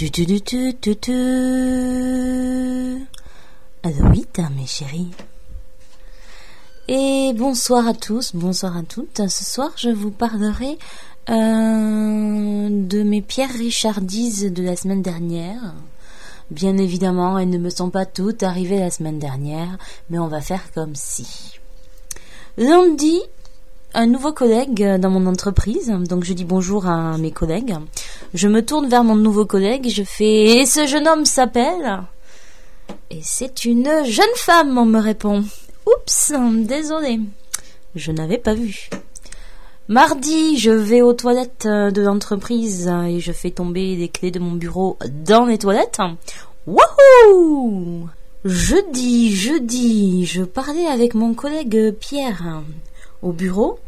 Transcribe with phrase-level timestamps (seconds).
[0.00, 1.12] Tu, tu, tu, tu.
[3.82, 5.10] Alors oui, t'as, mes chéris.
[6.88, 9.28] Et bonsoir à tous, bonsoir à toutes.
[9.28, 10.78] Ce soir, je vous parlerai
[11.28, 15.74] euh, de mes pierres richardises de la semaine dernière.
[16.50, 19.76] Bien évidemment, elles ne me sont pas toutes arrivées la semaine dernière,
[20.08, 21.58] mais on va faire comme si.
[22.56, 23.20] Lundi,
[23.92, 27.76] un nouveau collègue dans mon entreprise, donc je dis bonjour à mes collègues.
[28.32, 32.02] Je me tourne vers mon nouveau collègue, je fais Et ce jeune homme s'appelle?
[33.10, 35.44] Et c'est une jeune femme, on me répond.
[35.86, 36.32] Oups,
[36.64, 37.18] désolé.
[37.96, 38.88] Je n'avais pas vu.
[39.88, 44.52] Mardi, je vais aux toilettes de l'entreprise et je fais tomber les clés de mon
[44.52, 46.00] bureau dans les toilettes.
[46.68, 48.08] Wouhou
[48.44, 52.62] Jeudi, jeudi, je parlais avec mon collègue Pierre
[53.22, 53.80] au bureau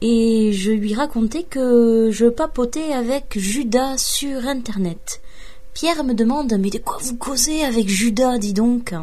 [0.00, 5.20] et je lui racontais que je papotais avec Judas sur Internet.
[5.74, 8.94] Pierre me demande Mais de quoi vous causez avec Judas, dis donc?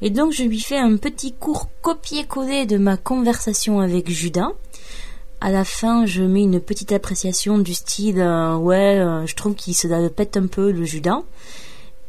[0.00, 4.52] Et donc je lui fais un petit cours copier-coller de ma conversation avec Judas.
[5.40, 9.54] À la fin, je mets une petite appréciation du style euh, Ouais, euh, je trouve
[9.54, 11.20] qu'il se pète un peu le Judas.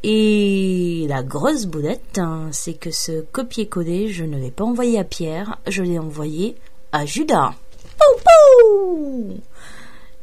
[0.03, 5.03] Et la grosse boulette, hein, c'est que ce copier-coller, je ne l'ai pas envoyé à
[5.03, 6.55] Pierre, je l'ai envoyé
[6.91, 7.55] à Judas.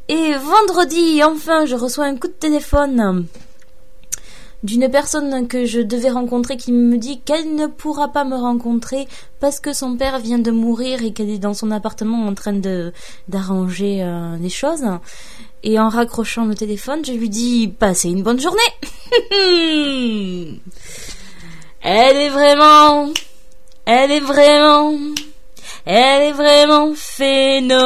[0.09, 3.25] Et vendredi, enfin, je reçois un coup de téléphone
[4.63, 9.07] d'une personne que je devais rencontrer qui me dit qu'elle ne pourra pas me rencontrer
[9.39, 12.53] parce que son père vient de mourir et qu'elle est dans son appartement en train
[13.27, 14.85] d'arranger euh, les choses.
[15.63, 18.61] Et en raccrochant le téléphone, je lui dis passez une bonne journée.
[21.81, 23.09] elle est vraiment,
[23.85, 24.97] elle est vraiment,
[25.85, 27.83] elle est vraiment phénoménale.